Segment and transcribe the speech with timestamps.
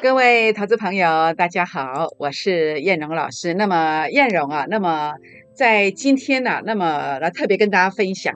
[0.00, 3.52] 各位投资朋友，大家好，我是燕荣老师。
[3.54, 5.12] 那么燕荣啊，那么
[5.54, 8.34] 在今天呢、那么来特别跟大家分享，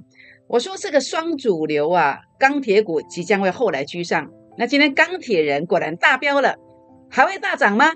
[0.48, 4.30] 我说这个双主流啊，钢铁股即将会后来居上。
[4.58, 6.56] 那今天钢铁人果然大飙了，
[7.10, 7.86] 还会大涨吗？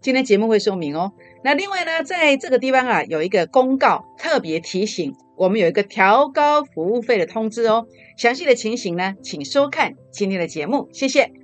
[0.00, 1.12] 今天节目会说明哦。
[1.42, 7.86] 那另外呢，在这个地方啊，有一个公告特别提醒，我们有一个调高服务费的通知哦。
[8.16, 11.41] 详细的情形呢，请收看今天的节目，谢谢。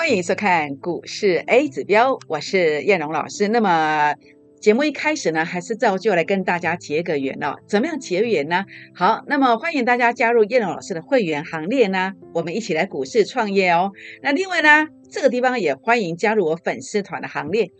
[0.00, 3.48] 欢迎收看股市 A 指标，我是燕荣老师。
[3.48, 4.14] 那么
[4.58, 7.56] 节目一开始呢，还是照旧来跟大家结个缘哦。
[7.68, 8.64] 怎么样结缘呢？
[8.94, 13.92] 好，那么欢迎大家加入燕荣老师的会员行列呢，我们一起来股市创业哦。
[14.22, 17.70] 那另外呢，这个地方也欢迎加入我粉丝团的行列。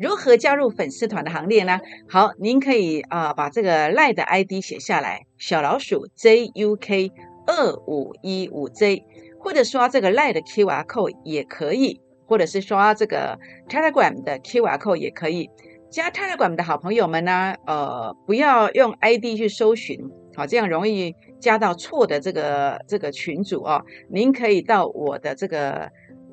[0.00, 1.78] 如何加入粉丝团的行列呢？
[2.08, 7.12] 好，您可以啊、把这个赖的 ID 写下来，小老鼠 JUK
[7.46, 9.04] 二五一五 J。
[9.48, 15.48] 或者刷这个 Line 的 QR code 也可以，或者是刷这个 Telegram 的 QR code 也可以。
[15.88, 19.98] 加 Telegram 的好朋友们呢，呃，不要用 ID 去搜寻，
[20.36, 23.82] 好，这样容易加到错的这个这个群组哦。
[24.10, 25.90] 您可以到我的这个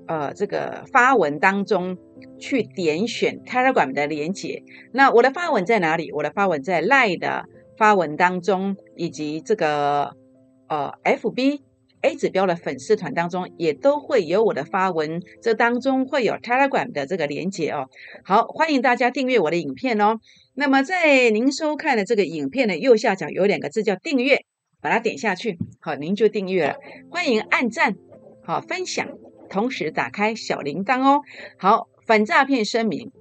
[0.09, 1.97] 呃这个发文当中
[2.37, 4.61] 去点选 Telegram 的连接。
[4.91, 6.11] 那我的发文在哪里？
[6.11, 7.45] 我的发文在 Line 的
[7.77, 10.17] 发文当中，以及这个
[10.67, 11.61] 呃 FB。
[12.05, 17.89] A 指标的粉丝团当中也都会有我的发文，这当中会有 Telegram 的这个连接哦。
[18.23, 20.19] 好，欢迎大家订阅我的影片哦。
[20.53, 24.45] 那么在您收看的这个影片的右下角有两个字叫订阅，
[24.81, 26.75] 把它点下去，好，您就订阅了。
[27.09, 27.95] 欢迎按赞，
[28.43, 29.09] 好分享，
[29.49, 31.21] 同时打开小铃铛哦。
[31.57, 33.11] 好，反诈骗声明。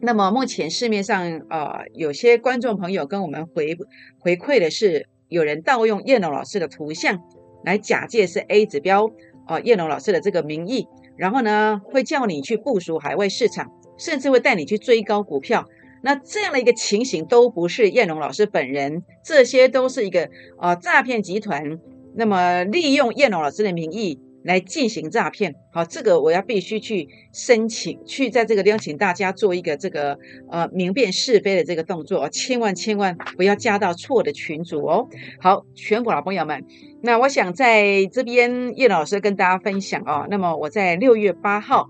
[0.00, 3.76] 那么目前市面上呃有些观众朋友跟我们回
[4.20, 7.20] 回馈的是，有人盗用叶龙老师的图像。
[7.64, 9.10] 来假借是 A 指标
[9.46, 15.66] 哦，叶龙老师的这个名义，然后呢会叫你去部署海外市场，甚至会带你去追高股票。
[16.02, 21.78] 那这样的一个情形都不是叶龙老师本人，这些都是一个呃诈骗集团，
[22.14, 25.54] 那么利用叶龙老师的名义来进行诈骗。
[25.72, 30.18] 好，这个我要必须去申请，去在这个地方请大家做一个这个
[30.50, 35.08] 呃明辨是非的这个动作，千万千万不要加到错的群组哦。
[35.40, 36.64] 好，全国老朋友们。
[37.02, 41.88] 那我想在这边叶老师跟大家分享哦，那么我在六月八号，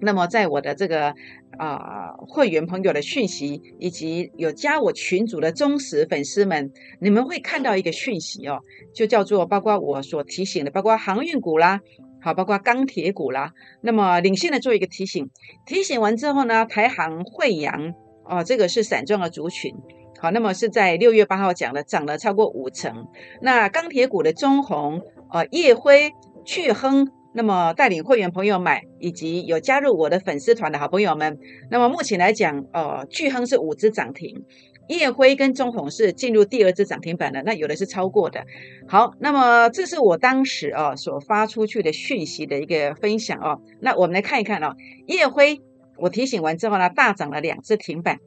[0.00, 1.14] 那么在我的这个
[1.58, 8.60] 啊、呃、会员朋友的讯息，以及有加我群组的忠实粉丝们，你们会看到一个讯息哦，
[8.94, 11.80] 就叫做包括我所提醒的，包括航运股啦，
[12.20, 13.52] 好，包括钢铁股啦，
[13.82, 15.28] 那么领先的做一个提醒，
[15.66, 19.74] 提醒完之后呢，台航、惠阳哦，这个是散装的族群。
[20.20, 23.08] 好，那么是在六月八号讲的，涨了超过五成。
[23.40, 25.02] 那钢铁股的中红、
[25.32, 26.12] 呃叶辉、
[26.44, 31.38] 巨亨，那么带领会员朋友买，以及有加入我的粉丝团的好朋友们，
[31.70, 34.44] 那么目前来讲，呃巨亨是五只涨停，
[34.88, 38.44] 叶辉跟中红是进入第二只涨停板的，那有的是超过的。
[38.86, 43.60] 好，那么这是我当时啊所发出去的讯息的一个分享哦。
[43.80, 44.76] 那我们来看一看哦，
[45.06, 45.60] 叶辉
[45.96, 48.18] 我提醒完之后呢，大涨了两只停板。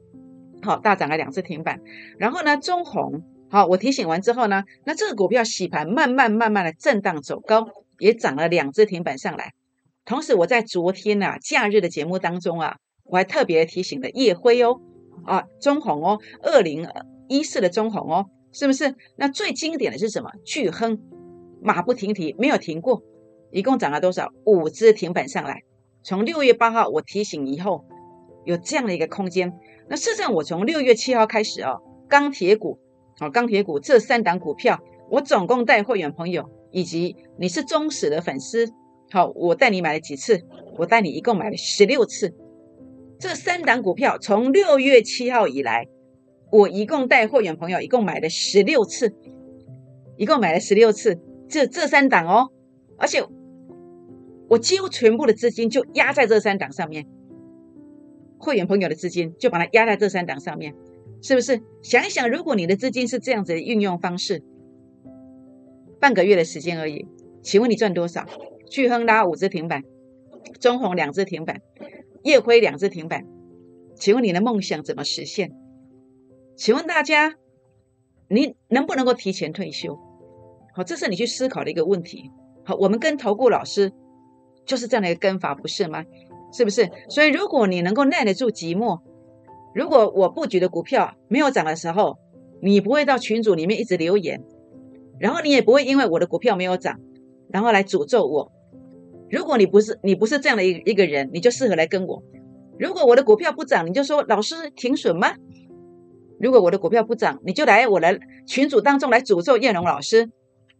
[0.62, 1.80] 好，大涨了两次停板，
[2.18, 9.52] 然后呢，中红好，我提醒完之后呢，那这个股票洗盘慢慢慢慢的震荡走高，也涨了两只停板上来。
[10.04, 14.80] 同时，我在昨天啊假日的节目当中啊，我还特别提醒了叶辉哦，
[15.24, 16.88] 啊中红哦，二零
[17.28, 18.94] 一四的中红哦，是不是？
[19.16, 20.30] 那最经典的是什么？
[20.44, 21.00] 巨亨
[21.60, 23.02] 马不停蹄，没有停过，
[23.50, 24.32] 一共涨了多少？
[24.44, 25.62] 五只停板上来。
[26.04, 27.84] 从六月八号我提醒以后，
[28.44, 29.52] 有这样的一个空间。
[29.88, 32.78] 那事实上，我从六月七号开始哦，钢铁股，
[33.20, 34.78] 哦，钢铁股这三档股票，
[35.10, 38.70] 我总共带会员朋友，以及你是忠实的粉丝，
[39.10, 40.42] 好，我带你买了几次？
[40.76, 42.34] 我带你一共买了十六次。
[43.18, 45.88] 这三档股票从六月七号以来，
[46.52, 49.14] 我一共带会员朋友一共买了十六次，
[50.18, 51.18] 一共买了十六次。
[51.48, 52.50] 这这三档哦，
[52.98, 53.24] 而且
[54.50, 57.06] 我几乎全部的资金就压在这三档上面。
[58.36, 60.74] 会员朋友的资金就把它压在这三档上面，
[61.22, 61.58] 是不是？
[61.82, 64.44] 想一想，如果你的资金是这样子的运用方式，
[66.00, 67.06] 半个月的时间而已，
[67.42, 68.26] 请问你赚多少？
[68.68, 69.82] 巨亨拉五只停板，
[70.60, 71.60] 中红两只停板，
[72.22, 73.24] 叶辉两只停板，
[73.94, 75.52] 请问你的梦想怎么实现？
[76.56, 77.34] 请问大家，
[78.28, 79.98] 你能不能够提前退休？
[80.74, 82.30] 好，这是你去思考的一个问题。
[82.64, 83.92] 好，我们跟投顾老师
[84.64, 86.04] 就是这样的一个跟法，不是吗？
[86.52, 86.90] 是不是？
[87.08, 89.00] 所以如果你能够耐得住寂寞，
[89.74, 92.18] 如果我布局的股票没有涨的时候，
[92.60, 94.42] 你不会到群组里面一直留言，
[95.18, 97.00] 然后你也不会因为我的股票没有涨，
[97.50, 98.52] 然后来诅咒我。
[99.30, 102.22] 如果你不是你不是这样的一一个人，你就适合来跟我。
[102.78, 105.34] 如果我的股票不涨，你就说老师停损吗？
[106.38, 110.30] 如果我的股票不涨，你就来我的群组当中来诅咒叶龙老师。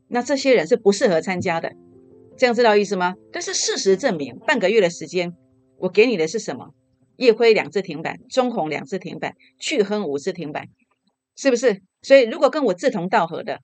[0.08, 1.72] 那这些人是不适合参加的，
[2.36, 3.14] 这样知道意思吗？
[3.32, 5.34] 但是事实证明，半个月的时间，
[5.78, 6.74] 我给你的是什么？
[7.16, 10.68] 夜辉两次停板，中红两次停板，去亨五次停板，
[11.34, 11.80] 是不是？
[12.02, 13.60] 所以如果跟我志同道合的，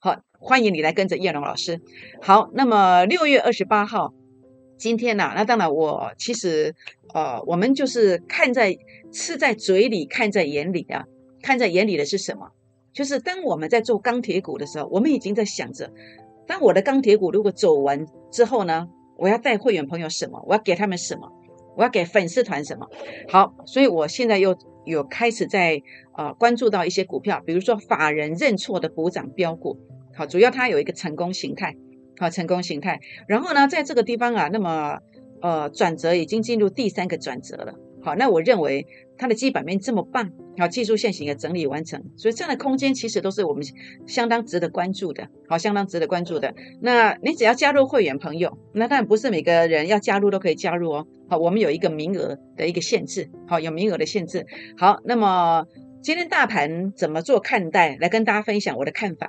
[0.00, 1.80] 好，欢迎你来跟着叶龙老师。
[2.22, 4.14] 好，那么六月二十八号，
[4.76, 5.32] 今天呢？
[5.34, 6.72] 那当然，我其实
[7.12, 8.78] 呃，我们就是看在
[9.10, 11.04] 吃在嘴里，看在眼里啊。
[11.42, 12.52] 看在眼里的是什么？
[12.92, 15.90] 就是当我们在做钢铁股的时候，我们已经在想着，
[16.46, 20.40] 当我的钢铁股如果走完之后呢，我要带会员朋友什么？
[20.46, 21.28] 我要给他们什么？
[21.78, 22.88] 我要给粉丝团什么？
[23.28, 25.80] 好，所以我现在又有开始在
[26.16, 29.78] 呃关注到一些股票，比如说法人认错的补涨标股，
[30.12, 31.76] 好，主要它有一个成功形态，
[32.18, 32.98] 好，成功形态。
[33.28, 34.98] 然后呢，在这个地方啊，那么
[35.40, 37.74] 呃转折已经进入第三个转折了。
[38.00, 38.86] 好，那我认为
[39.16, 43.62] 它的基本面这么棒，好，技术线型也整理完成，所以这样的空间其实都是我们
[44.06, 46.54] 相当值得关注的，好，相当值得关注的。
[46.80, 54.46] 那你只要加入会员朋友，那当然不是每个人要加入都可以加入哦，好，我们有一个名额的一个限制，好，有名额的限制。
[54.76, 55.66] 好，那么
[56.00, 57.96] 今天大盘怎么做看待？
[58.00, 59.28] 来跟大家分享我的看法。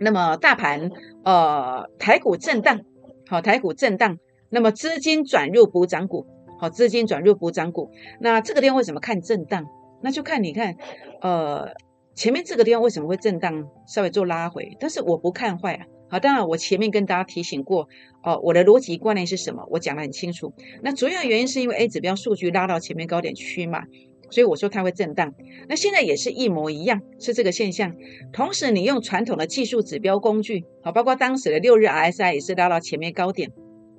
[0.00, 0.90] 那么大盘，
[1.24, 2.80] 呃，台股震荡，
[3.28, 4.18] 好，台股震荡，
[4.50, 6.26] 那么资金转入补涨股。
[6.58, 7.90] 好，资金转入补涨股，
[8.20, 9.66] 那这个地方为什么看震荡？
[10.02, 10.76] 那就看你看，
[11.22, 11.68] 呃，
[12.14, 15.86] 前面这个地方为什么会震荡，稍微做拉回，但是我不看坏啊。
[16.10, 17.88] 好，当然我前面跟大家提醒过，
[18.22, 19.66] 哦，我的逻辑观念是什么？
[19.70, 20.52] 我讲得很清楚。
[20.82, 23.82] 那主要原因是因为 A 指标数据拉到前面高点区嘛，
[24.30, 25.32] 所以我说它会震荡。
[25.68, 27.96] 那现在也是一模一样，是这个现象。
[28.32, 33.50] 同时，你用传统的技术指标工具，好，包括当时的六日 RSI 也是拉到前面高点，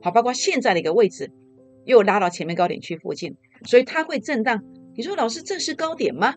[0.01, 1.31] 好，包括现在的一个位置。
[1.85, 4.63] 又拉到前面高点区附近，所以它会震荡。
[4.95, 6.35] 你说老师，这是高点吗？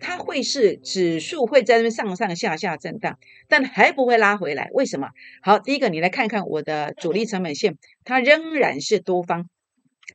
[0.00, 3.18] 它会是指数会在那边上上下下震荡，
[3.48, 4.70] 但还不会拉回来。
[4.72, 5.08] 为什么？
[5.42, 9.48] 好，第一个你来看看我的主力成本线，它仍然是多方，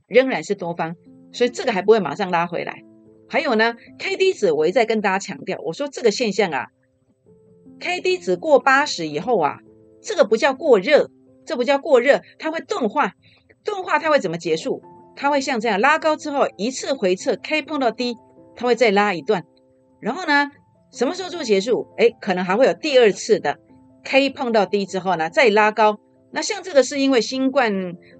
[0.07, 0.95] 仍然是多方，
[1.33, 2.81] 所以这个还不会马上拉回来。
[3.27, 6.67] 还有呢，K D 值我一再跟大家强调，我说这个现象啊
[7.81, 9.59] ，K D 值过八十以后啊，
[10.01, 11.09] 这个不叫过热，
[11.45, 13.15] 这不叫过热，它会钝化。
[13.63, 14.81] 动画它会怎么结束？
[15.15, 18.17] 它会像这样拉高之后一次回撤，K 碰到低，
[18.55, 19.43] 它会再拉一段，
[19.99, 20.49] 然后呢，
[20.91, 21.87] 什么时候做结束？
[21.97, 23.59] 哎，可能还会有第二次的
[24.03, 25.99] K 碰到低之后呢，再拉高。
[26.31, 27.71] 那像这个是因为新冠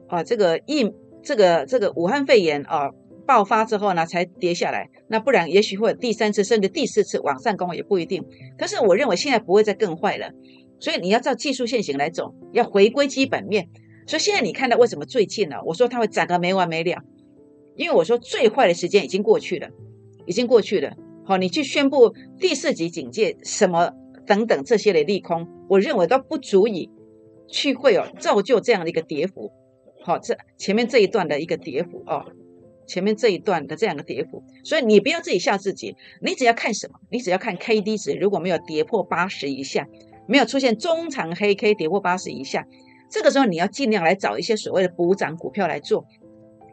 [0.07, 0.87] 啊，这个疫
[1.23, 2.91] 这个这个武汉肺炎啊
[3.25, 4.87] 爆发之后呢，才跌下来。
[5.07, 8.23] 那不然也许会有第三次甚至第四次往上攻也不一定。
[8.55, 10.29] 可是我认为现在不会再更坏了，
[10.79, 13.67] 所以你要照技术线型来走，要回归基本面。
[14.05, 15.57] 所以现在你看到为什么最近呢？
[15.65, 17.01] 我说它会涨个没完没了，
[17.75, 19.69] 因为我说最坏的时间已经过去了，
[20.25, 20.95] 已经过去了。
[21.25, 23.93] 好，你去宣布第四级警戒什么
[24.25, 26.89] 等等这些的利空，我认为都不足以
[27.47, 29.51] 去会有造就这样的一个跌幅。
[30.03, 32.25] 好，这前面这一段的一个跌幅哦，
[32.85, 36.99] 前面这一段的这样的跌幅，所以你不要自己吓自己，你只要看什么？
[37.09, 39.87] 你只要看 K D 值，如果没有跌破八十以下，
[40.27, 42.67] 没有出现中长黑 K 跌破八十以下。
[43.13, 46.03] 这个时候你要尽量来找一些所谓的补涨股票来做，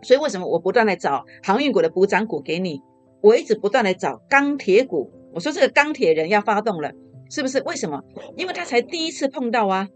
[0.00, 2.80] 所以为什么我不断来找航运股的补涨股给你？
[3.20, 5.12] 我一直不断来找钢铁股。
[5.34, 6.92] 我说这个钢铁人要发动了，
[7.28, 7.62] 是不是？
[7.64, 8.02] 为什么？
[8.38, 9.86] 因为他才第一次碰到啊，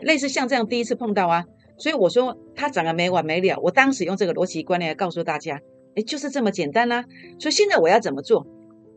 [0.00, 1.44] 类似像这样第一次碰到啊，
[1.78, 3.60] 所以我说他涨得没完没了。
[3.62, 5.60] 我当时用这个逻辑观念来告诉大家，
[5.94, 7.04] 哎，就是这么简单啦。
[7.38, 8.44] 所以现在我要怎么做？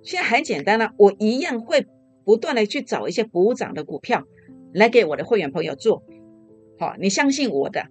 [0.01, 1.85] 现在很简单啦，我一样会
[2.25, 4.23] 不断的去找一些补涨的股票
[4.73, 6.01] 来给我的会员朋友做。
[6.79, 7.87] 好，你相信我的，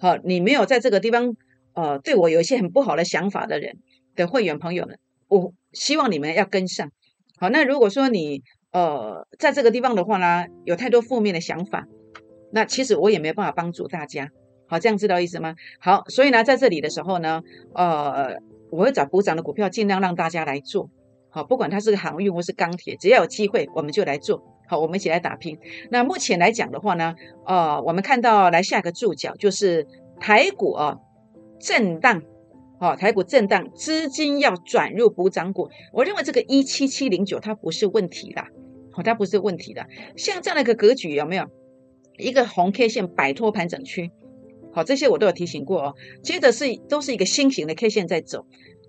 [0.00, 1.36] 好，你没有在这个地方，
[1.74, 3.76] 呃，对我有一些很不好的想法的人
[4.14, 6.90] 的会员朋友们，我希望你们要跟上。
[7.38, 8.42] 好，那如果说你
[8.72, 11.86] 呃在这个地方的话呢，有太多负面的想法，
[12.52, 14.30] 那其实我也没有办法帮助大家。
[14.66, 15.54] 好，这样知道意思吗？
[15.78, 17.42] 好，所以呢，在这里的时候呢，
[17.74, 18.36] 呃，
[18.70, 20.88] 我会找补涨的股票，尽量让大家来做。
[21.28, 24.42] 好，不管它是个航运或是钢铁，只要有机会，我们就来做。
[24.66, 25.58] 好，我们一起来打拼。
[25.90, 27.14] 那目前来讲的话呢，
[27.46, 29.86] 呃，我们看到来下一个注脚就是
[30.20, 30.98] 台股啊
[31.60, 32.22] 震荡，
[32.80, 35.68] 哦，台股震荡，资金要转入补涨股。
[35.92, 38.48] 我认为这个一七七零九它不是问题啦，
[38.94, 39.86] 哦，它不是问题的。
[40.16, 41.44] 像这样的一个格局有没有？
[42.18, 44.10] 一个红 K 线摆脱盘整区，
[44.72, 45.94] 好，这些我都有提醒过哦。
[46.22, 48.46] 接着是都是一个新型的 K 线在走，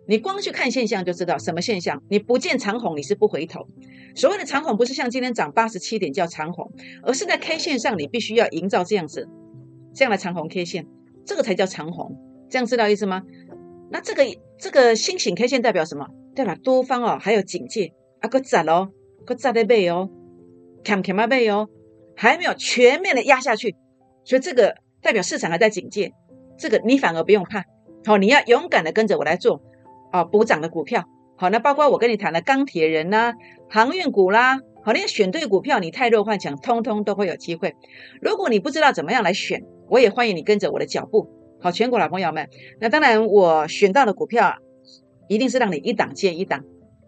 [0.07, 2.01] 你光去看现象就知道什么现象。
[2.09, 3.67] 你不见长虹，你是不回头。
[4.15, 6.71] 所谓的长虹，不是像今天涨八十七点叫长虹，
[7.03, 9.27] 而是在 K 线上你必须要营造这样子
[9.93, 10.87] 这样的长虹 K 线，
[11.25, 12.17] 这个才叫长虹。
[12.49, 13.23] 这样知道意思吗？
[13.91, 14.23] 那这个
[14.57, 16.07] 这个新型 K 线代表什么？
[16.35, 18.89] 代表多方哦，还有警戒啊，个砸哦，
[19.25, 20.09] 个砸的背哦，
[20.83, 21.69] 看看嘛背哦。
[22.19, 23.75] 还没有全面的压下去，
[24.25, 26.11] 所以这个代表市场还在警戒，
[26.57, 27.63] 这个你反而不用怕，
[28.05, 29.61] 好，你要勇敢的跟着我来做，
[30.17, 31.05] 啊，补涨的股票，
[31.35, 33.33] 好，那包括我跟你谈的钢铁人呐、
[33.69, 37.75] 航运股啦，好，你选对股票，你太弱幻想，通通都会有机会。
[38.19, 42.49] 如果你不知道怎么样来选，我也欢迎你跟着我的脚步，好，全国老朋友们，
[42.81, 44.55] 那当然我选到的股票
[45.27, 46.63] 一定是让你一档接一档，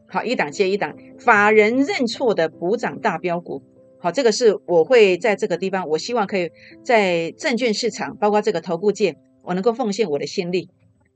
[0.08, 3.64] 好，一档接一档，法人认错的补涨大标股。
[4.02, 6.52] 好，这个是我会在这个地方，我希望可以
[6.84, 10.70] 在证券市场，包括这个投顾界，我能够奉献我的心力，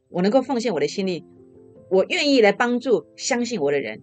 [0.09, 1.23] 我能够奉献我的心力，
[1.93, 4.01] 我愿意来帮助相信我的人。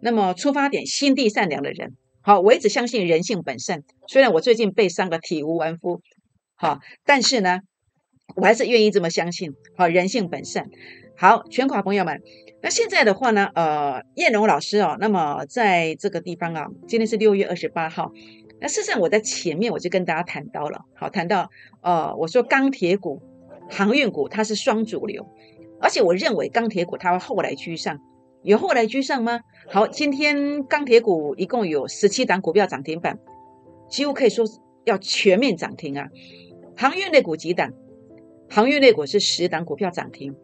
[0.00, 3.84] 那么出发点心地善良的人，好，我一直相信人性本善。
[4.08, 6.00] 虽然我最近被伤的体无完肤，
[6.56, 7.60] 好，但是呢，
[8.34, 9.54] 我还是愿意这么相信。
[9.76, 10.68] 好，人性本善。
[11.16, 12.20] 好，全款朋友们。
[12.60, 18.10] 那现在的话呢，呃，燕龙老师哦，那么在这个地方啊，今天是六月二十八号。
[18.60, 21.48] 那事实上我在前面我就跟大家谈到了，好，谈到
[21.82, 23.22] 呃，我说钢铁股、
[23.70, 25.28] 航运股它是双主流，
[25.82, 27.98] 而且我认为钢铁股它会后来居上，
[28.42, 29.40] 有后来居上吗？
[29.68, 33.18] 好，今天钢铁股一共有十七档股票涨停板，
[33.90, 34.46] 几乎可以说
[34.84, 36.08] 要全面涨停啊。
[36.76, 37.72] 航运类股几档？
[38.48, 40.34] 航运类股是十档股票涨停，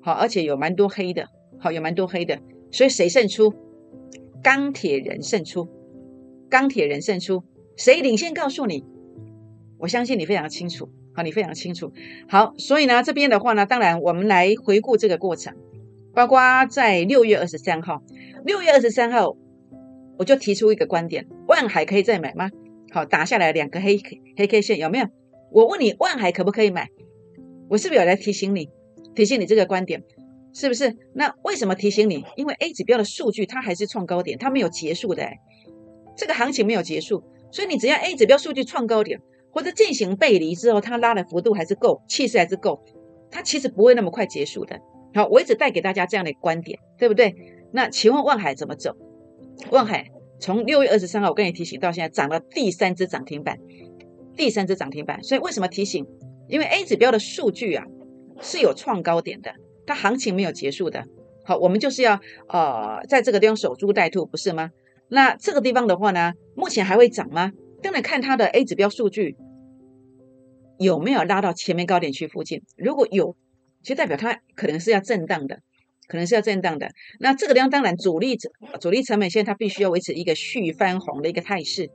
[0.00, 1.26] 好，而且有蛮多黑的。
[1.58, 2.38] 好，有蛮多黑的，
[2.70, 3.52] 所以谁胜出？
[4.44, 5.68] 钢铁人胜出，
[6.48, 7.42] 钢铁人胜出，
[7.76, 8.32] 谁领先？
[8.32, 8.84] 告诉你，
[9.78, 10.88] 我相信你非常清楚。
[11.18, 11.92] 好，你非常清楚。
[12.28, 15.52] 好，所以呢，这边的话呢，当然我们来回顾这个过程，
[16.14, 18.04] 包括在六月二十三号，
[18.44, 19.36] 六月二十三号，
[20.16, 22.48] 我就提出一个观点：万海可以再买吗？
[22.92, 24.00] 好，打下来两个黑
[24.36, 25.08] 黑 K 线，有没有？
[25.50, 26.88] 我问你，万海可不可以买？
[27.68, 28.68] 我是不是有来提醒你，
[29.16, 30.04] 提醒你这个观点？
[30.54, 30.96] 是不是？
[31.14, 32.24] 那为什么提醒你？
[32.36, 35.28] 因为 A 指标的数据它还是创高点，它没有结束的，
[36.16, 39.20] 这个行情没有结束，所以你只要 A 指标数据创高点
[39.58, 42.80] 或者进行背离之后，它拉的幅度还是够，气势还是够，
[43.28, 44.78] 它其实不会那么快结束的。
[45.12, 47.34] 好，我一直带给大家这样的观点，对不对？
[47.72, 48.94] 那请问万海怎么走？
[49.72, 50.06] 万海
[50.38, 53.58] 从六月二十三号我跟你提醒到现在涨了第三只涨停板，
[54.36, 55.20] 第三只涨停板。
[55.24, 56.06] 所以为什么提醒？
[56.46, 57.84] 因为 A 指标的数据啊
[58.40, 59.52] 是有创高点的。
[59.84, 61.04] 它行情没有结束的，
[61.44, 64.70] 好，我们就是要呃，在这个地方守株待兔，不是吗？
[65.08, 67.50] 那这个地方的话呢，目前还会涨吗？
[67.82, 69.36] 当然看它的 A 指标数据
[70.78, 73.36] 有没有拉到前面高点区附近，如果有，
[73.82, 75.60] 就代表它可能是要震荡的，
[76.06, 76.90] 可能是要震荡的。
[77.20, 78.36] 那这个地方当然主力
[78.80, 81.90] 主力成本线它必须要维持一个续翻红的一个态势。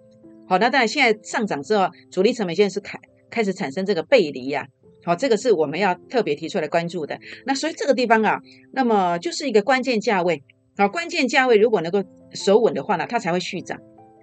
[0.48, 3.00] 好，那当然现在上涨之后，主力成本线是开
[3.30, 4.68] 开始产生这个背离呀。
[5.06, 7.20] 好，这个是我们要特别提出来关注的。
[7.46, 10.44] 那所以这个地方啊，那么就是一个关键价位。
[10.78, 13.80] 好，关键价位如果能够守稳的话呢，它才会续涨。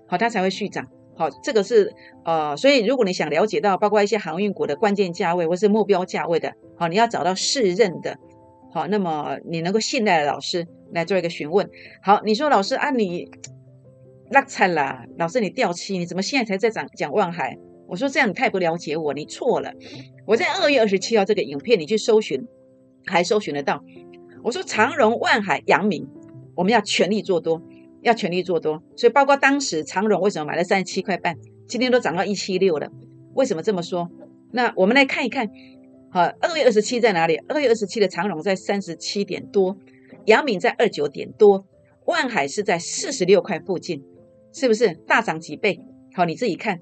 [0.06, 0.86] 好，它才会续涨。
[1.20, 1.92] 好，这个是
[2.24, 8.16] 呃，所以如果你想了解到包括一些航运股的关键价位或是目标价位的，好，你要找到适任的，
[8.72, 11.68] 好，那么你能够信赖的老师来做一个询问。
[12.02, 13.30] 好，你说老师啊，你
[14.30, 17.58] 那惨啦，老师你掉期，你怎么现在才在讲讲望海？
[17.86, 19.74] 我说这样你太不了解我，你错了。
[20.26, 22.42] 我在二月二十七号这个影片，你去搜寻，
[23.04, 23.84] 还搜寻得到。
[24.42, 26.08] 我说长荣、万海、阳明，
[26.56, 27.60] 我们要全力做多，
[28.02, 28.82] 要全力做多。
[28.96, 31.36] 所以包括当时长荣为什么买了三十七块半，
[31.68, 32.90] 今天都涨到一七六了。
[33.34, 34.08] 为什么这么说？
[34.52, 35.48] 那我们来看一看，
[36.10, 37.36] 好，二月二十七在哪里？
[37.48, 39.76] 二月二十七的长荣在三十七点多，
[40.26, 41.64] 阳明在二九点多，
[42.06, 44.02] 万海是在四十六块附近，
[44.52, 45.80] 是不是大涨几倍？
[46.14, 46.80] 好，你自己看。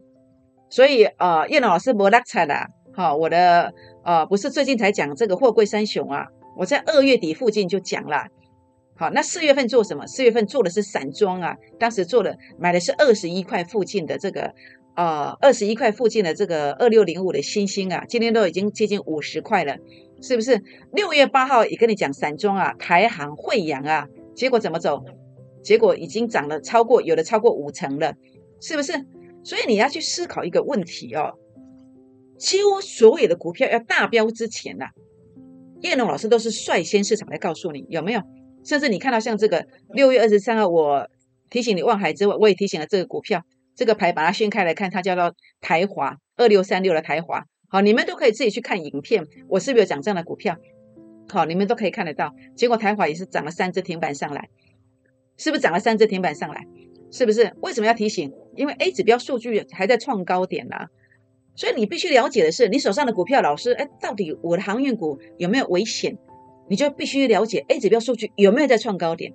[0.71, 3.73] 所以呃，叶老师没拉彩啦，好，我的
[4.05, 8.27] 呃不是最近才讲这个货柜三雄啊，我在二月底附近就讲了。
[8.99, 10.05] 好，那四月份做什么？
[10.09, 14.53] 四月份做的是散装啊，当时做了买的是二十一块附近的这个
[14.97, 19.77] 呃二十一块附近的这个二六零五的星星啊，今天都已经接近五十块了，
[20.21, 20.61] 是不是？
[20.93, 25.05] 六月八号也跟你讲散装啊，台航、惠阳啊，结果怎么走？
[25.63, 28.15] 结果已经涨了超过有的超过五成了，
[28.61, 28.93] 是不是？
[29.45, 31.35] 所以你要去思考一个问题哦，
[32.37, 34.87] 几乎所有的股票要大标之前呐，
[35.83, 38.21] 叶龙老师都是率先市场来告诉你有没有？
[38.65, 41.09] 甚至你看到像这个六月二十三号，我
[41.51, 43.43] 提醒你望海之外，我也提醒了这个股票，
[43.75, 47.45] 这个牌把它掀开来看，它叫做台华二六三六的台华。
[47.69, 50.57] 好，你们都可以自己去看影片，我是不是有讲这样的股票？
[51.29, 52.35] 好，你们都可以看得到。
[52.57, 54.49] 结果台华也是涨了三只停板上来，
[55.37, 56.67] 是不是涨了三只停板上来？
[57.11, 57.55] 是不是？
[57.63, 58.33] 为什么要提醒？
[58.55, 60.89] 因为 A 指标数据还在创高点呐，
[61.57, 66.19] 所以你必须了解的是，你手上的股票，老师，哎，到底我的航运股有没有危险？
[66.69, 69.33] 你就必须了解 A 指标数据有没有在创高点。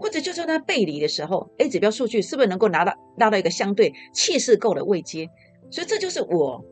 [0.00, 5.28] 或者就算它背离的时候，A 指标数据是不是能够拿到拉到一个相对气势够的位阶？
[5.70, 6.64] 所以这就是我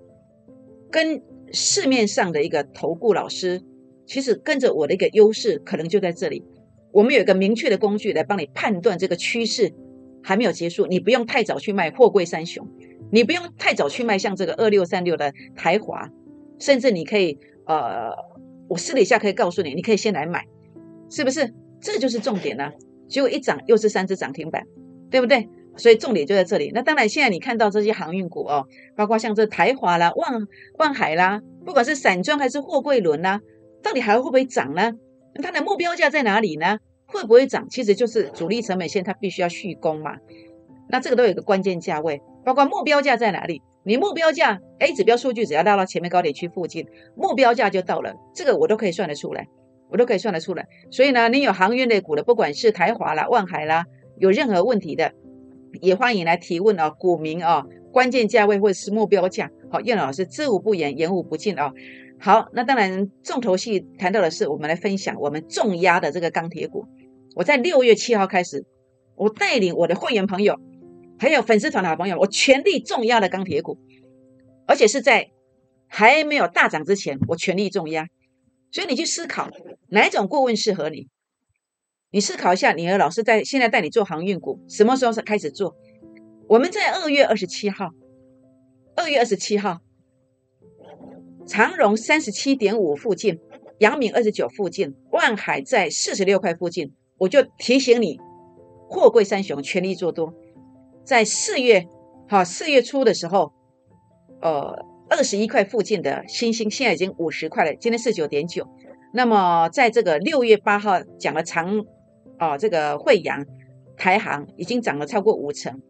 [0.93, 1.21] 跟
[1.53, 3.61] 市面上的一个投顾老师，
[4.07, 6.45] 其实跟着我的一个优势，可能就在这里。
[6.93, 9.75] 我们有一个明确的工具来帮你判断这个趋势
[10.23, 12.67] 还没有结束，你不用太早去卖货柜三雄，
[13.11, 16.09] 你不用太早去卖像这个二六三六的台华，
[16.61, 17.37] 甚至你可以
[17.67, 18.13] 呃，
[18.69, 20.45] 我私底下可以告诉你，你可以先来买，
[21.11, 21.53] 是不是？
[21.81, 22.71] 这就是重点呢。
[23.09, 24.65] 结果一涨又是三只涨停板，
[25.11, 25.49] 对不对？
[25.77, 26.71] 所以重点就在这里。
[26.75, 33.41] 那当然，现在你看到这些航运股哦，包括像这台华啦、万万海啦，不管是散装还是货柜轮啦，
[33.83, 34.93] 到底还会不会涨呢？
[35.43, 36.79] 它的目标价在哪里呢？
[37.07, 37.69] 会不会涨？
[37.69, 40.17] 其实就是主力成本线，它必须要续攻嘛。
[40.89, 43.61] 那这个都有一个关键价位，包括目标价在哪里？
[43.87, 49.47] 你目标价 A 指标数据只要拉到前面高点区附近，目标价就到了，这个我都可以算得出来。
[49.89, 53.85] 我都可以算得出来，所以呢，你有航运类股的，不管是台华啦、万海啦，
[54.19, 55.13] 有任何问题的，
[55.81, 56.93] 也欢迎来提问哦。
[56.99, 61.73] 股民哦，关键价位或者是目标价，好，叶老师知无不言，言无不尽哦。
[62.19, 66.85] 好，那当然重头戏谈到的是，我们来分享我们重压的这个钢铁股。
[67.37, 68.67] 我在六月七号开始，
[69.15, 70.59] 我带领我的会员朋友，
[71.19, 73.79] 还有粉丝团的好朋友，我全力重压的钢铁股，
[74.67, 75.31] 而且是在
[75.89, 78.09] 还没有大涨之前，我全力重压。
[78.71, 79.49] 所以你去思考
[79.89, 81.09] 哪一种顾问适合你？
[82.11, 85.77] 你思考一下，你和老师在现在带你做航运股，什么时候是开始做？
[86.49, 87.91] 我们在二月二十七号，
[88.95, 89.81] 二月二十七号，
[91.47, 93.41] 长荣三十七点五附近，
[93.79, 98.19] 阳明二十九附近，万海在四十六块附近，我就提醒你，
[98.89, 100.35] 货柜三雄全力做多。
[101.07, 101.87] 在四月，
[102.29, 103.53] 哈，四月初的时候，
[104.43, 104.85] 呃。
[105.09, 107.73] 二十一块附近的星星，现在已经五十块了。
[107.77, 108.67] 今天四九点九。
[109.15, 111.79] 那么在这个六月八号讲了长，
[112.41, 113.47] 哦，这个惠阳、
[113.97, 115.81] 台行已经涨了超过五成。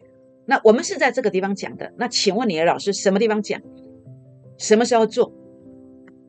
[0.44, 1.90] 那我们是在这个地方讲的。
[1.96, 3.59] 那请问你的老师什么地方讲？
[4.59, 5.33] 什么时候做？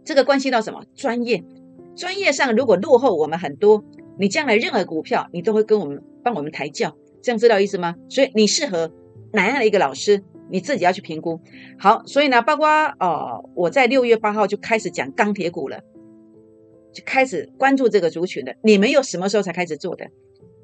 [0.06, 0.82] 这个关系到什么？
[0.96, 1.44] 专业，
[1.94, 3.84] 专业上如果落后我们很多，
[4.18, 6.96] 你将来任何股票你都会跟我们帮我们抬轿，
[7.28, 7.94] 这样知道意思吗？
[8.08, 8.90] 所以你适合
[9.34, 10.24] 哪样的一个老师？
[10.50, 11.42] 你自己要去评估
[11.78, 12.66] 好，所以呢，包括
[13.02, 15.82] 哦，我在六月八号就开始讲钢铁股了，
[16.94, 18.56] 就开始关注这个族群的。
[18.64, 20.08] 你们又什么时候才开始做的？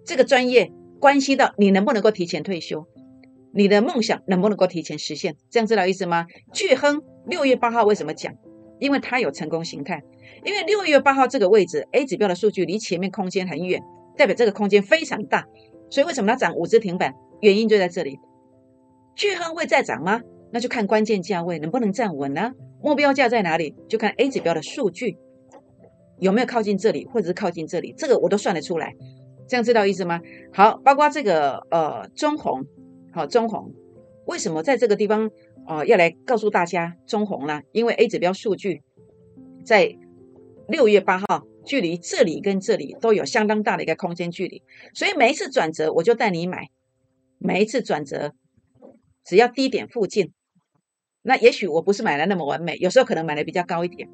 [0.05, 0.71] 这个专业
[1.01, 2.87] 关系到你能不能够提前退休，
[3.53, 5.35] 你的梦想能不能够提前实现？
[5.49, 6.27] 这样知道意思吗？
[6.53, 8.33] 巨亨六月八号为什么讲？
[8.79, 10.01] 因为它有成功形态。
[10.45, 13.83] 因为六月八号这个位置 A 指标的数据离前面空间很远，
[14.15, 15.45] 代表这个空间非常大，
[15.93, 17.13] 所以为什么它涨五只停板？
[17.39, 18.19] 原因就在这里。
[19.15, 20.19] 巨亨会再涨吗？
[20.51, 22.51] 那就看关键价位能不能站稳呢？
[22.81, 23.75] 目标价在哪里？
[23.87, 25.19] 就看 A 指标的数据
[26.17, 28.95] 有没有靠近这里，或者是靠近这里，这个我都算得出来。
[29.47, 30.19] 这样知道意思吗？
[30.51, 32.65] 好，包括这个呃中红，
[33.11, 33.71] 好中红，
[34.25, 35.29] 为什么在这个地方
[35.67, 37.61] 哦要来告诉大家中红呢？
[37.71, 38.81] 因为 A 指标数据
[39.63, 39.95] 在
[40.67, 44.61] 六月八号，距离这里跟这里都有相当大的一个空间距离，
[44.93, 46.67] 所以每一次转折我就带你买，
[47.37, 48.33] 每一次转折。
[49.25, 50.33] 只要低点附近，
[51.21, 54.09] 那也许我不是买的那么完美，有时候可能买的比较高一点。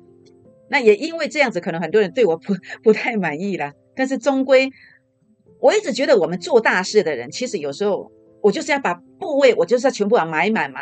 [0.69, 3.73] 那也因为这样子，可能很多人对我不不太满意啦。
[3.95, 4.69] 但是终归，
[5.59, 8.11] 我一直觉得我们做大事的人，其实有时候
[8.43, 10.81] 我就是要把部位，我就是要全部要买满嘛。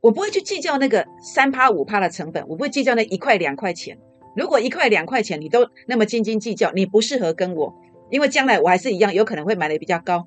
[0.00, 3.98] 我不会去计较那个三趴五趴的成本，我不会计较那一块两块钱。
[4.34, 7.74] 如果一块两块钱你都那么斤斤计较，你不适合跟我，
[8.10, 10.26] 因为将来我还是一样，有可能会买的比较高，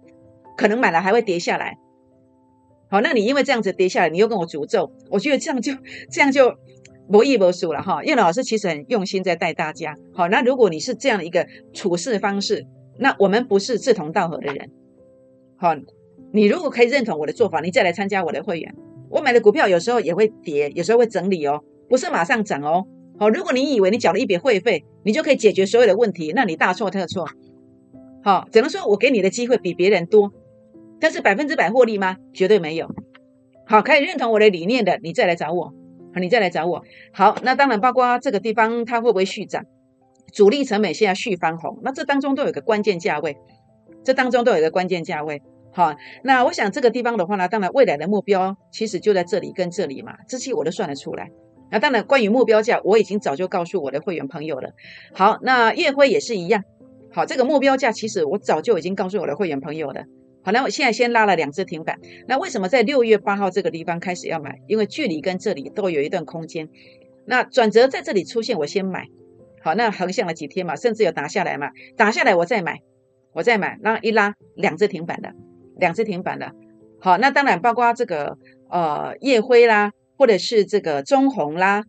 [0.55, 1.77] 可能买了还会跌下来。
[2.89, 5.73] 好，那你因为这样子跌下来，你又跟我诅咒，我觉得这样就
[6.11, 6.53] 这样就
[7.11, 8.03] 博弈博输了哈。
[8.03, 9.95] 叶老师其实很用心在带大家。
[10.13, 12.65] 好，那如果你是这样一个处事方式，
[12.99, 14.69] 那我们不是志同道合的人。
[15.57, 15.75] 好，
[16.31, 18.75] 你如果可以认同我的做法，你再来参加我的会员。
[19.09, 22.85] 我买的股票有时候也会跌，有时候会整理哦，不是马上涨哦。
[23.17, 27.27] 好，如果你以为你缴了一笔会费，你就可以解决所有的问题，那你大错特错。
[28.23, 30.31] 好，只能说我给你的机会比别人多。
[30.99, 32.17] 但是百分之百获利吗？
[32.33, 32.89] 绝对没有。
[33.65, 35.73] 好，可以认同我的理念的，你再来找我。
[36.13, 36.83] 好，你再来找我。
[37.13, 39.63] 好，那当然包括这个地方它会不会续涨？
[40.33, 43.37] 主力成本现在续翻红，那这当中都有个关键价位，
[44.03, 45.41] 这当中都有一个关键价位。
[45.71, 51.29] 好，那我想这个地方的话呢，当然未来的目标其实就在这里跟这里嘛，这些我都算得出来。
[51.71, 54.71] 那当然，关于目标价，我已经早就告诉我的会员朋友了。
[55.13, 56.63] 好，那月辉也是一样。
[57.11, 60.03] 好，这个目标价其实我早就已经告诉我的会员朋友了。
[60.43, 61.99] 好，那我现在先拉了两只停板。
[62.27, 64.59] 那为什么在六月八号这个地方开始要买？
[64.67, 66.69] 因为距离跟这里都有一段空间。
[67.25, 69.07] 那转折在这里出现，我先买。
[69.61, 72.81] 好，那横向了几天嘛，甚至有打下来嘛，打下来我再买，
[73.33, 75.33] 我再买，然后一拉两只停板的。
[75.77, 76.53] 两只停板的，
[77.01, 78.37] 好，那当然包括这个
[78.69, 81.83] 呃夜辉啦，或者是这个中红啦，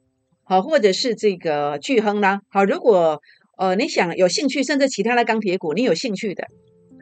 [0.45, 3.21] 好，或者是这个巨亨啦，好，如果
[3.57, 6.45] 呃你想有兴趣，甚至其他的钢铁股，你有兴趣的，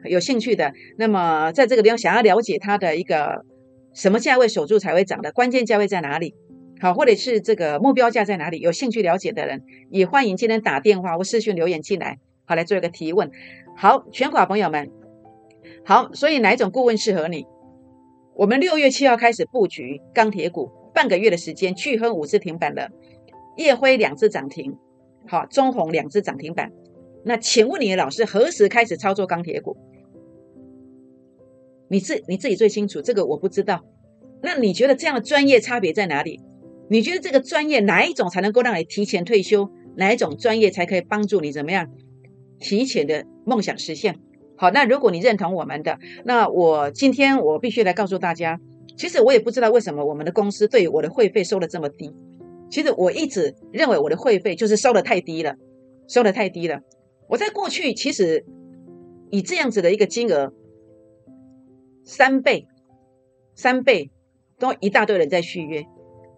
[0.03, 3.43] 有兴趣的，那么在这个地方想要了解它的一个
[3.93, 6.33] 什么价位守住才会涨的关键价位在哪里，
[6.79, 13.31] 好，或者是这个目标价在哪里，有兴趣了解的人，也欢迎今天打电话或私讯留言进来，好来做一个提问。
[13.77, 14.89] 好，全款朋友们。
[15.83, 17.45] 好，所以哪一种顾问适合你？
[18.35, 22.89] 我们六月七号开始布局钢铁股，半个月的时间，巨亨五次停板了，
[23.57, 24.75] 夜辉两次涨停，
[25.27, 26.71] 好，中红两次涨停板。
[27.25, 29.75] 那请问你的老师何时开始操作钢铁股？
[31.89, 33.83] 你自你自己最清楚，这个我不知道。
[34.41, 36.39] 那你觉得这样的专业差别在哪里？
[36.89, 39.69] 你觉得这个专业哪一种才能够让你提前退休？
[39.97, 41.89] 哪一种专业才可以帮助你怎么样
[42.59, 44.19] 提前的梦想实现？
[44.57, 48.59] 好，那如果你认同我们的，那我今天我必须来告诉大家，
[48.95, 52.13] 其实我也不知道为什么我们的公司对我的会费收的这么低。
[52.69, 55.55] 其实我一直认为我的会费就是收的太低了，
[56.07, 56.79] 收的太低了。
[57.27, 58.45] 我在过去其实
[59.29, 60.53] 以这样子的一个金额，
[62.03, 62.67] 三倍、
[63.55, 64.11] 三倍
[64.59, 65.85] 都一大堆人在续约，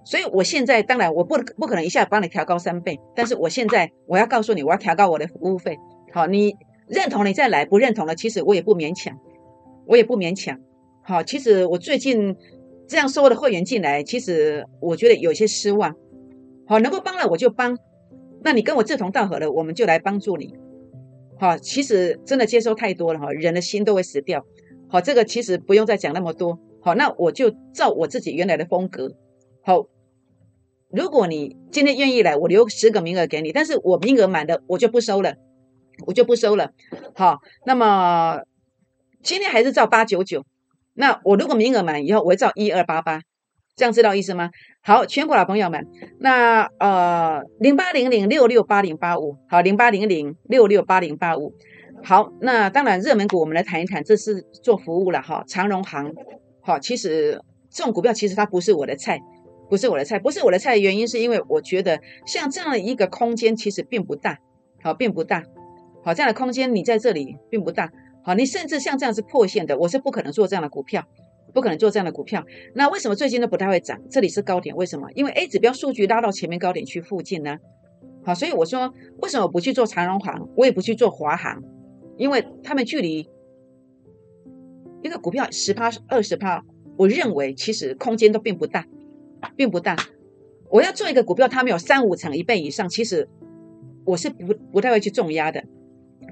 [0.03, 5.77] 所以我现在当然我不不可能一下帮你调高三倍，但是我现在我要告诉你，我要调高我的服务费。
[6.13, 6.55] 好，你。
[6.89, 9.19] 认同你再来，不认同了，其实我也不勉强，
[9.87, 10.57] 我也不勉强。
[11.07, 12.35] 好，其实我最近
[12.85, 15.95] 这样收的会员进来，其实我觉得有些失望。
[16.67, 17.77] 好，能够帮了我就帮，
[18.43, 20.53] 那你跟我志同道合的，我们就来帮助你。
[21.39, 24.45] 好，其实真的接收太多了哈，人的心都会死掉。
[24.89, 26.59] 好，这个其实不用再讲那么多。
[26.81, 29.15] 好，那我就照我自己原来的风格。
[29.61, 29.87] 好，
[30.91, 35.35] 如果你今天愿意来，我留十个名额给你，但是我名额满的，我就不收了。
[36.05, 36.73] 我就不收了，
[37.15, 38.41] 好，那么
[39.23, 40.45] 今天还是照八九九，
[40.99, 43.21] 那我如果名额满以后，我会照一二八八，
[43.75, 44.49] 这样知道意思吗？
[44.81, 45.85] 好，全国老朋友们，
[46.19, 51.53] 那呃零八零零六六八零八五，好，零八零零六六八零八五，
[52.03, 56.11] 好，那当然热门股我们来谈一谈，这是做服务了哈，长荣行，
[56.61, 59.19] 好，其实这种股票其实它不是我的菜，
[59.69, 64.39] 不是我的菜，不是我的菜原因是因为我觉得像这样的一个空间其实并不大，
[64.81, 65.43] 好，并不大。
[66.03, 67.91] 好，这样的空间你在这里并不大。
[68.27, 71.01] 好，你甚至像这样是破线的，我是不可能做这样的股票，
[71.53, 72.45] 不可能做这样的股票。
[72.75, 74.01] 那为什么最近都不太会涨？
[74.09, 75.07] 这里是高点，为什么？
[75.15, 77.57] 因为 A 指标数据拉到前面高点去附近呢？
[78.25, 81.63] 好，所以我说为什么不去做长荣行，我也不去做华航，
[82.17, 83.29] 因为他们距离
[85.01, 86.65] 一个股票十趴二十趴，
[86.97, 88.85] 我认为其实空间都并不大，
[89.55, 89.95] 并不大。
[90.69, 93.29] 我要做一个股票，它没有三五成一倍以上，其实
[94.03, 95.63] 我是不不太会去重压的。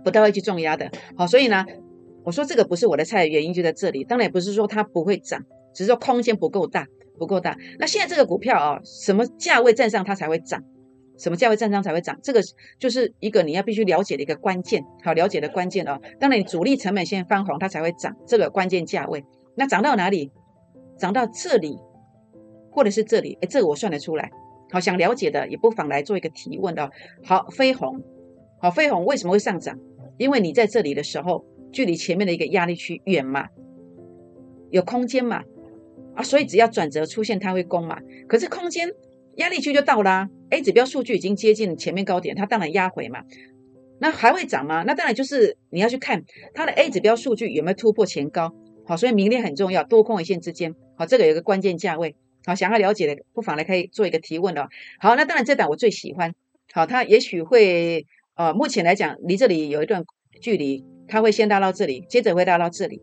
[0.04, 1.66] 不太会去重压的，好，所以呢，
[2.26, 4.04] 我说这个不是我的菜，原因就在这里。
[4.04, 5.42] 当然也不是说它不会涨，
[5.74, 6.88] 只是说空间不够大，
[7.20, 7.56] 不够大。
[7.78, 10.62] 那现在这个股票啊，什么价位站上它才会涨？
[11.18, 12.20] 什么价位站上才会涨？
[12.22, 12.42] 这个
[12.78, 16.02] 就是一个你要必须了解的一个关键，好，了解的关键哦。
[16.20, 18.14] 当然，主力成本先翻红，它才会涨。
[18.28, 19.24] 这个关键价位，
[19.56, 20.32] 那涨到哪里？
[20.98, 21.78] 涨到这里，
[22.72, 23.38] 或者是这里？
[23.42, 24.32] 哎，这个我算得出来。
[24.72, 26.90] 好，想了解的也不妨来做一个提问的。
[27.24, 28.02] 好，飞鸿，
[28.60, 29.78] 好，飞鸿为什么会上涨？
[30.18, 33.50] 因为你在这里的时候，距离前面的一个压力区远嘛，
[34.72, 35.44] 有空间嘛，
[36.16, 38.00] 啊，所以只要转折出现，它会攻嘛。
[38.30, 38.90] 可是空间
[39.36, 43.26] 压力区就到啦，A 指标数据已经接近前面高点，它当然压回嘛。
[44.00, 44.84] 那还会涨吗？
[44.88, 48.56] 那当然就是你要去看它的 A 指标数据有没有突破前高。
[48.86, 52.16] 好，所以明天很重要，多空一线之间，好，这个有一个关键价位。
[52.46, 54.70] 好，想要了解的不妨来可以做一个提问哦。
[54.98, 56.34] 好，那当然这档我最喜欢，
[56.72, 58.06] 好，它也许会。
[58.38, 60.04] 呃，目前来讲，离这里有一段
[60.42, 63.02] 距离，它会先拉到这里，接着会拉到这里。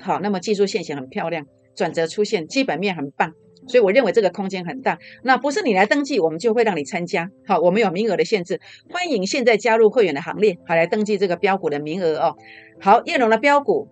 [0.00, 3.32] 好，那么技术线型很漂亮，转折出现，基本面很棒，
[3.68, 4.98] 所以我认为这个空间很大。
[5.22, 7.30] 那不是你来登记，我们就会让你参加。
[7.46, 12.36] 好，我们有名额的限制，欢迎现在加入会员的行列，好来登记这个标股的名额哦。
[12.80, 13.88] 好，叶龙的标股，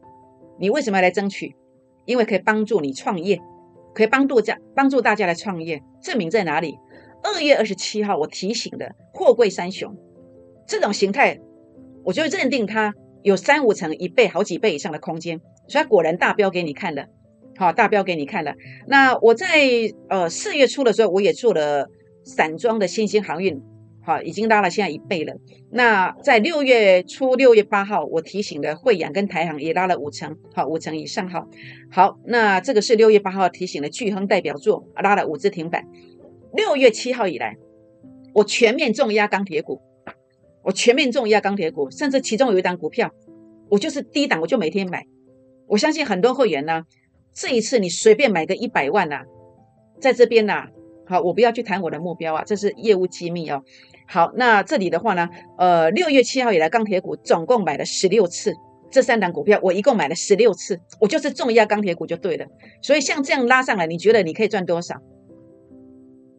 [0.59, 1.55] 你为什么要来争取？
[2.07, 3.39] 因为可以帮助你创业，
[3.95, 5.83] 可以帮助家帮助大家来创业。
[6.03, 6.79] 证明在哪里？
[7.23, 9.95] 二月二十七号我提醒的货柜三雄。
[10.67, 11.39] 这种形态，
[12.03, 17.07] 我就认定它有三五成、一倍、好几倍以上的空间，所以果然大标给你看了，
[17.57, 18.55] 好，大标给你看了。
[18.87, 19.47] 那我在
[20.09, 21.89] 呃四月初的时候，我也做了
[22.25, 23.63] 散装的新兴航运。
[24.03, 25.35] 好，已经拉了现在一倍了。
[25.71, 31.29] 那在六月初，六月八号，我提醒的汇阳跟台航也拉了五成，好，五成以上。
[31.29, 31.47] 好，
[31.91, 35.87] 好，那这个是六月八号提醒的巨亨代表作，拉了五只停板。
[36.55, 37.59] 六月七号以来，
[38.33, 39.83] 我全面重压钢铁股，
[40.63, 43.11] 我全面重压钢铁股，甚至其中有一档股票，
[43.69, 45.07] 我就是低档，我就每天买。
[45.67, 46.85] 我相信很多会员呢，
[47.33, 49.23] 这一次你随便买个一百万呐，
[50.01, 50.69] 在这边呐。
[51.07, 53.65] 好，我不要去谈我的目标啊，这是业务机密哦。
[54.07, 58.55] 好，那这里的话呢，呃，六月七号以来，钢铁股总共买了十六次，
[58.93, 62.47] 这三档股票我一共买了十六次，我就是重压钢铁股就对了。
[62.81, 65.01] 所以像这样拉上来，你觉得你可以赚多少？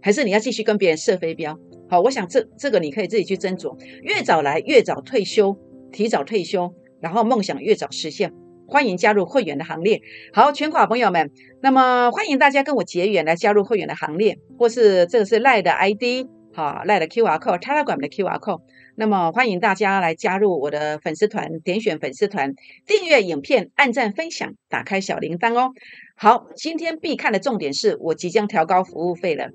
[0.01, 1.59] 还是你要继续跟别人设飞镖？
[1.91, 5.57] 好，我想这这个你可以自己去斟酌，越早来越早退休，
[5.91, 8.31] 提早退休，然后梦想越早实现。
[8.65, 9.99] 欢迎加入会员的行列。
[10.31, 18.61] 好，全款朋友们，那么欢迎大家跟我结缘来加入会员的行列，或是这个是赖的 ID，好，赖的 QR code，Telegram 的 QR code。
[18.95, 22.53] 那么欢迎大家来加入我的粉丝团，点选粉丝团
[22.87, 25.71] 订阅影片，按赞分享，打开小铃铛哦。
[26.15, 29.49] 好，今天必看的重点是我即将调高服务费了。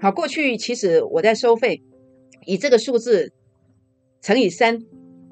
[0.00, 1.82] 好，过去其实我在收费，
[2.46, 3.32] 以这个数字
[4.20, 4.80] 乘以三，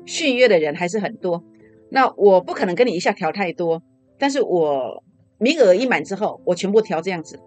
[0.07, 1.45] 续约的人还是很多。
[1.91, 3.83] 那我不可能跟你一下调太多，
[4.19, 5.03] 但是我
[5.39, 7.39] 名额一满之后，我全部调这样子，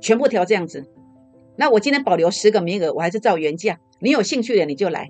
[0.00, 0.84] 全部调这样子。
[1.56, 3.80] 那我今天保留十个名额，我还是照原价。
[4.00, 5.08] 你有兴趣的你就来，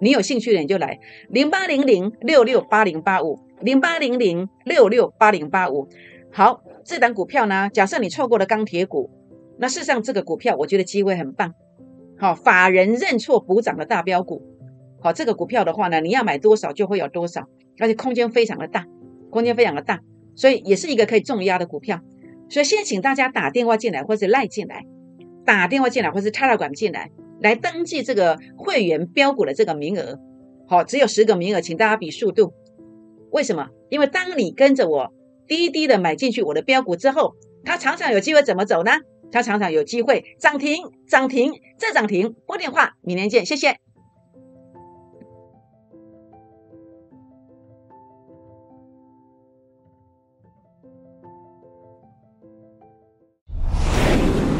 [0.00, 1.00] 你有兴趣的你就来。
[1.28, 5.88] 零八零零六六八零八五，零八零零六六八零八五。
[6.30, 9.10] 好，这档股票呢，假设你错过了钢铁股，
[9.58, 11.54] 那事实上这个股票我觉得机会很棒。
[12.18, 14.42] 好，法人认错补涨的大标股。
[15.00, 17.46] 好，这个股票的话呢，你要买多少就会有多少。
[17.80, 18.86] 而且空间非常的大，
[19.30, 20.00] 空间非常的大，
[20.34, 22.00] 所以也是一个可以重压的股票。
[22.48, 24.84] 所以先请大家打电话进来，或者赖进来，
[25.44, 30.18] 打电话进来，或是插 a 管进来，来登记这个会员标股的这个名额。
[30.66, 32.52] 好，只有十个名额，请大家比速度。
[33.30, 33.68] 为什么？
[33.90, 35.12] 因为当你跟着我
[35.46, 38.90] 滴滴的买进去我的标股之后，它常常有机会怎么走呢？
[39.30, 42.34] 它常常有机会涨停，涨停再涨停。
[42.46, 43.78] 拨电话，明年见，谢谢。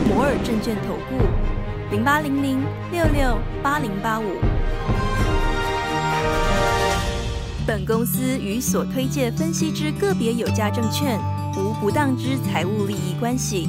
[0.08, 1.16] 摩尔证券投顾
[1.90, 4.24] 零八零零六六八零八五。
[7.66, 11.18] 本公司与所推介分析之个别有价证券
[11.56, 13.68] 无不当之财务利益关系。